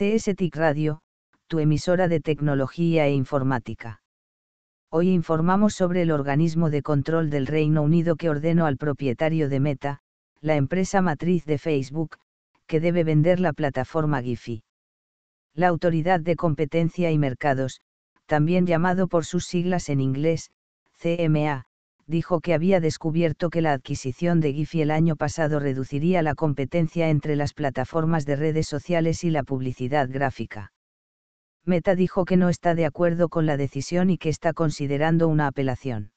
[0.00, 1.00] CSTIC Radio,
[1.46, 4.00] tu emisora de tecnología e informática.
[4.90, 9.60] Hoy informamos sobre el organismo de control del Reino Unido que ordenó al propietario de
[9.60, 10.00] Meta,
[10.40, 12.16] la empresa matriz de Facebook,
[12.66, 14.62] que debe vender la plataforma Giphy.
[15.52, 17.82] La Autoridad de Competencia y Mercados,
[18.24, 20.50] también llamado por sus siglas en inglés,
[20.96, 21.66] CMA,
[22.10, 27.08] dijo que había descubierto que la adquisición de Giphy el año pasado reduciría la competencia
[27.08, 30.72] entre las plataformas de redes sociales y la publicidad gráfica.
[31.64, 35.46] Meta dijo que no está de acuerdo con la decisión y que está considerando una
[35.46, 36.10] apelación.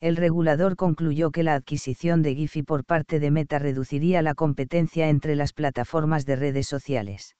[0.00, 5.08] El regulador concluyó que la adquisición de Giphy por parte de Meta reduciría la competencia
[5.08, 7.36] entre las plataformas de redes sociales.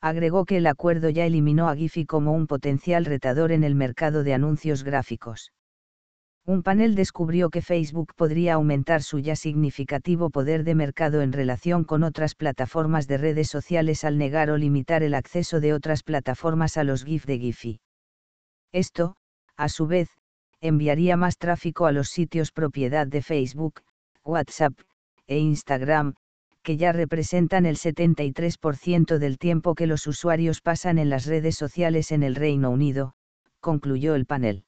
[0.00, 4.24] Agregó que el acuerdo ya eliminó a Giphy como un potencial retador en el mercado
[4.24, 5.52] de anuncios gráficos.
[6.46, 11.84] Un panel descubrió que Facebook podría aumentar su ya significativo poder de mercado en relación
[11.84, 16.76] con otras plataformas de redes sociales al negar o limitar el acceso de otras plataformas
[16.76, 17.80] a los GIF de Giphy.
[18.72, 19.16] Esto,
[19.56, 20.08] a su vez,
[20.60, 23.82] enviaría más tráfico a los sitios propiedad de Facebook,
[24.24, 24.74] WhatsApp
[25.26, 26.14] e Instagram,
[26.62, 32.12] que ya representan el 73% del tiempo que los usuarios pasan en las redes sociales
[32.12, 33.14] en el Reino Unido,
[33.60, 34.64] concluyó el panel.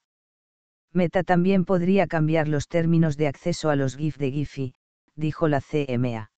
[0.95, 4.75] Meta también podría cambiar los términos de acceso a los GIF de Giphy,
[5.17, 6.31] dijo la CMA.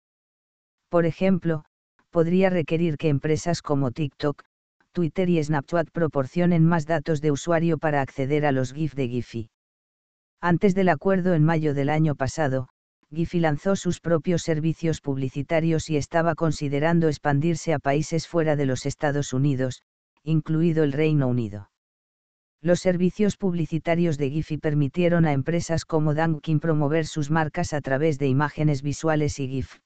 [0.89, 1.65] Por ejemplo,
[2.11, 4.43] podría requerir que empresas como TikTok,
[4.91, 9.49] Twitter y Snapchat proporcionen más datos de usuario para acceder a los GIF de Giphy.
[10.39, 12.67] Antes del acuerdo en mayo del año pasado,
[13.11, 18.85] Giphy lanzó sus propios servicios publicitarios y estaba considerando expandirse a países fuera de los
[18.85, 19.81] Estados Unidos,
[20.23, 21.69] incluido el Reino Unido.
[22.65, 28.19] Los servicios publicitarios de Giphy permitieron a empresas como Dunkin promover sus marcas a través
[28.19, 29.79] de imágenes visuales y GIF.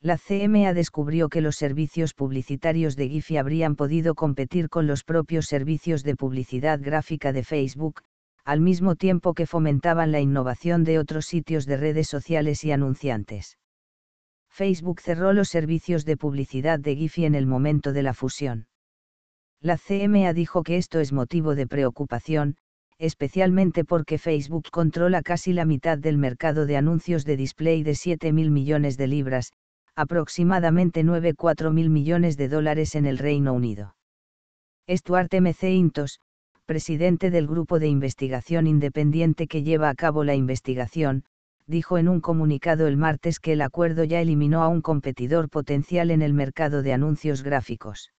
[0.00, 5.46] La CMA descubrió que los servicios publicitarios de Giphy habrían podido competir con los propios
[5.46, 8.02] servicios de publicidad gráfica de Facebook,
[8.44, 13.58] al mismo tiempo que fomentaban la innovación de otros sitios de redes sociales y anunciantes.
[14.48, 18.68] Facebook cerró los servicios de publicidad de Giphy en el momento de la fusión.
[19.62, 22.56] La CMA dijo que esto es motivo de preocupación,
[22.98, 28.50] especialmente porque Facebook controla casi la mitad del mercado de anuncios de display de 7.000
[28.50, 29.52] millones de libras,
[29.94, 33.96] aproximadamente 9,4 mil millones de dólares en el Reino Unido.
[34.88, 36.20] Stuart MC Intos,
[36.64, 41.24] presidente del grupo de investigación independiente que lleva a cabo la investigación,
[41.66, 46.10] dijo en un comunicado el martes que el acuerdo ya eliminó a un competidor potencial
[46.10, 48.10] en el mercado de anuncios gráficos.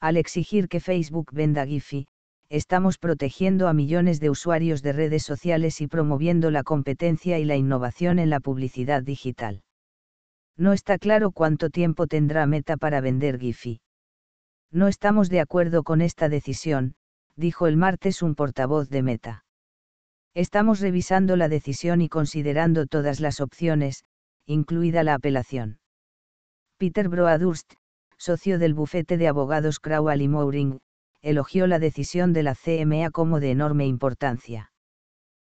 [0.00, 2.06] Al exigir que Facebook venda Giphy,
[2.48, 7.56] estamos protegiendo a millones de usuarios de redes sociales y promoviendo la competencia y la
[7.56, 9.62] innovación en la publicidad digital.
[10.56, 13.80] No está claro cuánto tiempo tendrá Meta para vender Giphy.
[14.70, 16.94] No estamos de acuerdo con esta decisión,
[17.36, 19.44] dijo el martes un portavoz de Meta.
[20.34, 24.04] Estamos revisando la decisión y considerando todas las opciones,
[24.46, 25.80] incluida la apelación.
[26.76, 27.74] Peter Broadhurst,
[28.18, 30.80] socio del bufete de abogados Crowell y Mouring,
[31.22, 34.70] elogió la decisión de la CMA como de enorme importancia.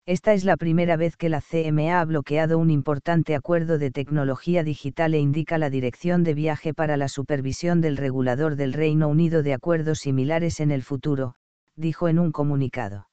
[0.05, 4.65] Esta es la primera vez que la CMA ha bloqueado un importante acuerdo de tecnología
[4.65, 9.45] digital e indica la dirección de viaje para la supervisión del regulador del Reino Unido
[9.45, 11.37] de acuerdos similares en el futuro,
[11.77, 13.09] dijo en un comunicado.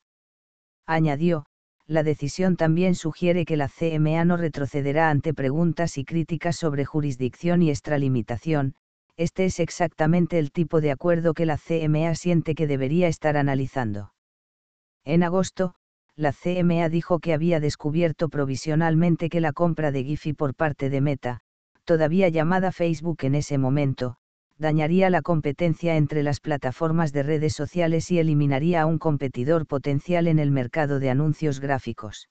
[0.88, 1.46] Añadió,
[1.86, 7.62] la decisión también sugiere que la CMA no retrocederá ante preguntas y críticas sobre jurisdicción
[7.62, 8.74] y extralimitación,
[9.19, 14.13] este es exactamente el tipo de acuerdo que la CMA siente que debería estar analizando.
[15.03, 15.75] En agosto,
[16.16, 21.02] la CMA dijo que había descubierto provisionalmente que la compra de Giphy por parte de
[21.02, 21.41] Meta,
[21.84, 24.16] todavía llamada Facebook en ese momento,
[24.57, 30.28] dañaría la competencia entre las plataformas de redes sociales y eliminaría a un competidor potencial
[30.28, 32.30] en el mercado de anuncios gráficos.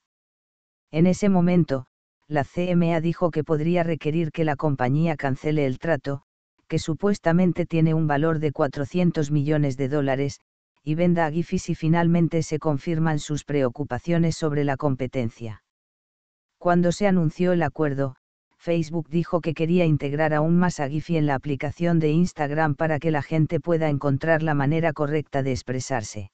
[0.89, 1.85] En ese momento,
[2.27, 6.23] la CMA dijo que podría requerir que la compañía cancele el trato,
[6.69, 10.39] que supuestamente tiene un valor de 400 millones de dólares,
[10.83, 15.63] y venda a Giphy si finalmente se confirman sus preocupaciones sobre la competencia.
[16.57, 18.15] Cuando se anunció el acuerdo,
[18.57, 22.99] Facebook dijo que quería integrar aún más a Giphy en la aplicación de Instagram para
[22.99, 26.31] que la gente pueda encontrar la manera correcta de expresarse.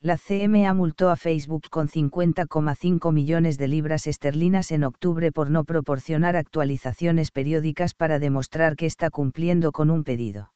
[0.00, 5.64] La CMA multó a Facebook con 50,5 millones de libras esterlinas en octubre por no
[5.64, 10.52] proporcionar actualizaciones periódicas para demostrar que está cumpliendo con un pedido.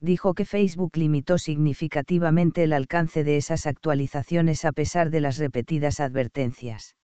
[0.00, 5.98] Dijo que Facebook limitó significativamente el alcance de esas actualizaciones a pesar de las repetidas
[5.98, 6.94] advertencias.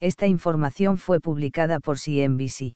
[0.00, 2.74] Esta información fue publicada por CNBC.